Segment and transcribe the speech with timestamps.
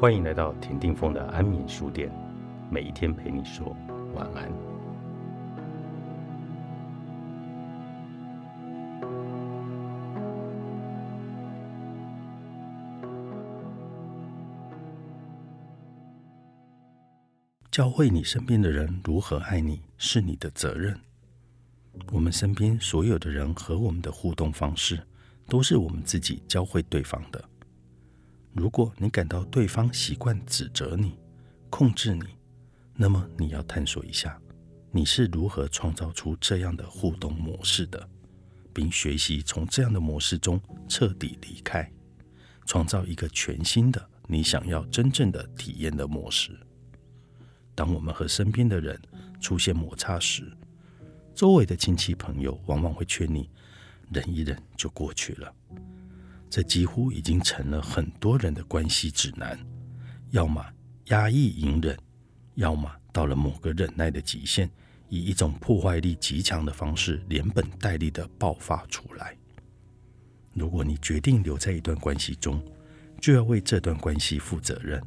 [0.00, 2.10] 欢迎来到田定峰的安眠书店，
[2.70, 3.76] 每一天陪你说
[4.14, 4.50] 晚安。
[17.70, 20.98] 教会你身边的人如何爱你，是你的责任。
[22.10, 24.98] 我们身边所有的人和我们的互动方式，
[25.46, 27.49] 都是我们自己教会对方的。
[28.52, 31.16] 如果你感到对方习惯指责你、
[31.70, 32.24] 控制你，
[32.94, 34.40] 那么你要探索一下，
[34.90, 38.08] 你是如何创造出这样的互动模式的，
[38.72, 41.90] 并学习从这样的模式中彻底离开，
[42.66, 46.58] 创造一个全新的你想要真正的体验的模式。
[47.74, 49.00] 当我们和身边的人
[49.40, 50.52] 出现摩擦时，
[51.34, 53.48] 周围的亲戚朋友往往会劝你
[54.12, 55.54] 忍一忍就过去了。
[56.50, 59.56] 这几乎已经成了很多人的关系指南：
[60.30, 60.64] 要么
[61.06, 61.96] 压抑隐忍，
[62.56, 64.68] 要么到了某个忍耐的极限，
[65.08, 69.36] 以一种破坏力极强的方式连本带利的爆发出来。
[70.52, 72.60] 如果你决定留在一段关系中，
[73.20, 75.00] 就要为这段关系负责任，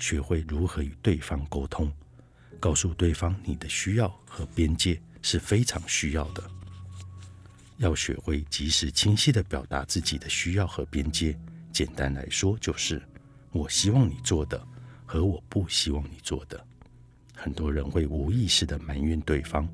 [0.00, 1.92] 学会如何与对方沟通，
[2.58, 6.42] 告诉对方你的需要和边界是非常需要的。
[7.82, 11.36] 要学会及时清晰地表达自己的需要和边界。
[11.72, 13.02] 简单来说，就是
[13.50, 14.64] 我希望你做的
[15.04, 16.64] 和我不希望你做的。
[17.34, 19.68] 很多人会无意识地埋怨对方：“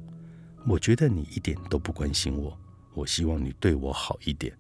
[0.67, 2.59] 我觉得你一点都不关心我，
[2.95, 4.57] 我希望你对我好一点。”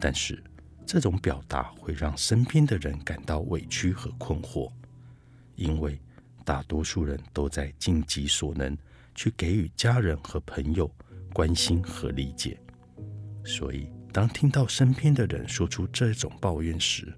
[0.00, 0.42] 但是
[0.84, 4.72] 这种表达会让身边的人感到委屈和困惑，
[5.54, 6.00] 因为
[6.44, 8.76] 大多数人都在尽己所能
[9.14, 10.90] 去给予家人和朋友。
[11.36, 12.58] 关心和理解，
[13.44, 17.12] 所以当听到身边的人说出这种抱怨时，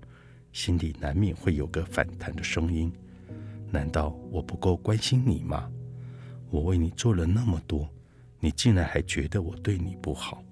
[0.53, 2.93] 心里难免会有个反弹的声音：
[3.70, 5.70] 难道我不够关心你吗？
[6.50, 7.88] 我为你做了那么多，
[8.41, 10.43] 你竟然还觉得我对你不好？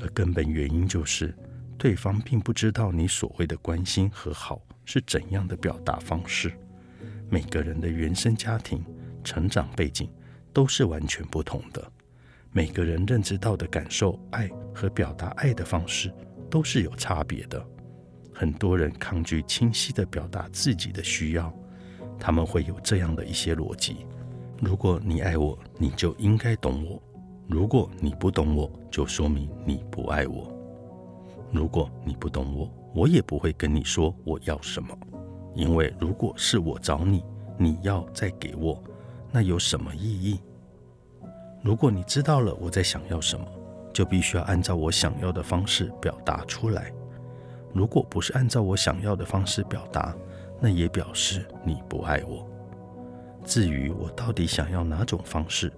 [0.00, 1.36] 而根本原因就是，
[1.76, 6.50] 对方并不知道你所谓的关心和好是怎样的表达方式。
[7.28, 8.82] 每个人的原生家庭、
[9.22, 10.10] 成长背景
[10.54, 11.92] 都是完全不同的。
[12.58, 16.12] 每个人认知到的感受爱和表达爱的方式
[16.50, 17.64] 都是有差别的。
[18.34, 21.54] 很多人抗拒清晰的表达自己的需要，
[22.18, 23.98] 他们会有这样的一些逻辑：
[24.60, 27.00] 如果你爱我，你就应该懂我；
[27.46, 30.52] 如果你不懂我，就说明你不爱我；
[31.52, 34.98] 如果你不懂我，我也不会跟你说我要什么，
[35.54, 37.22] 因为如果是我找你，
[37.56, 38.82] 你要再给我，
[39.30, 40.40] 那有什么意义？
[41.62, 43.46] 如果你知道了我在想要什么，
[43.92, 46.92] 就必须要按照我想要的方式表达出来。
[47.72, 50.14] 如果不是按照我想要的方式表达，
[50.60, 52.46] 那也表示你不爱我。
[53.44, 55.72] 至于我到底想要哪种方式，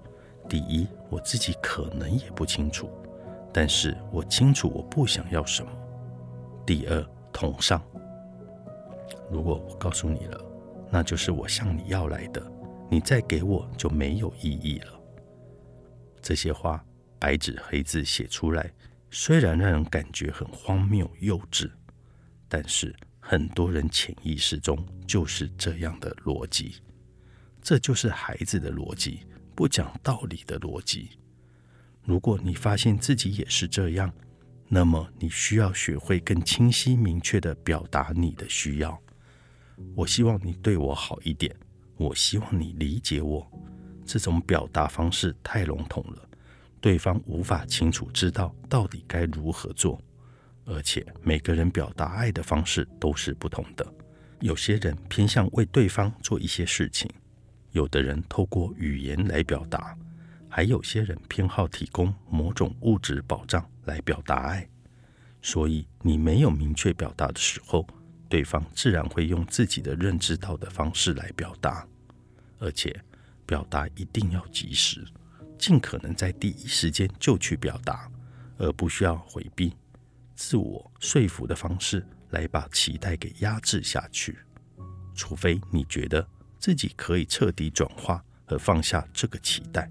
[0.48, 2.91] 第一，我自己可能也不清楚，
[3.52, 5.70] 但是我清楚我不想要什么。
[6.66, 7.80] 第二，同上。
[9.30, 10.41] 如果我告诉你了，
[10.91, 12.42] 那就是我向你要来的，
[12.88, 14.99] 你再给我就没有意义了。
[16.22, 16.84] 这些话
[17.19, 18.72] 白纸黑字写出来，
[19.10, 21.70] 虽然让人感觉很荒谬幼稚，
[22.48, 26.76] 但是很多人潜意识中就是这样的逻辑。
[27.62, 29.20] 这就是孩子的逻辑，
[29.54, 31.10] 不讲道理的逻辑。
[32.03, 34.12] 如果你发现自己也是这样，
[34.66, 38.98] 那么你需要学会更清晰明确的表达你的需要。
[39.94, 41.54] 我希望你对我好一点，
[41.97, 43.50] 我希望你理解我。
[44.12, 46.28] 这种表达方式太笼统了，
[46.81, 50.03] 对方无法清楚知道到底该如何做。
[50.65, 53.87] 而且每个人表达爱的方式都是不同的，
[54.41, 57.09] 有些人偏向为对方做一些事情，
[57.71, 59.97] 有的人透过语言来表达，
[60.48, 64.68] 还有些人偏好提供某种物质保障来表达爱。
[65.41, 67.86] 所以你没有明确表达的时候，
[68.28, 71.86] 对方自然会用自己的认知到的方式来表达，
[72.59, 73.01] 而且。
[73.50, 75.04] 表达一定要及时，
[75.58, 78.08] 尽可能在第一时间就去表达，
[78.58, 79.74] 而不需要回避、
[80.36, 84.38] 自我说服的方式来把期待给压制下去。
[85.16, 86.24] 除非你觉得
[86.60, 89.91] 自己可以彻底转化和放下这个期待。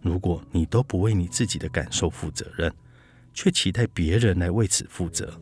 [0.00, 2.72] 如果你都不为你自己的感受负责任，
[3.34, 5.38] 却期待别人来为此负责，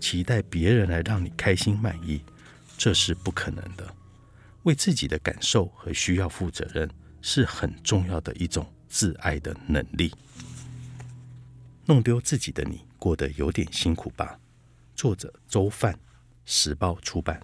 [0.00, 2.20] 期待别人来让你开心满意，
[2.76, 3.94] 这是不可能的。
[4.68, 6.86] 为自己的感受和需要负责任
[7.22, 10.12] 是很重要的一种自爱的能力。
[11.86, 14.38] 弄丢自己的你，过得有点辛苦吧？
[14.94, 15.98] 作者：周范，
[16.44, 17.40] 时报出版。